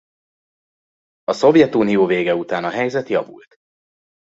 A 1.23 1.33
Szovjetunió 1.33 2.05
vége 2.05 2.35
után 2.35 2.63
a 2.63 2.69
helyzet 2.69 3.07
javult. 3.09 3.55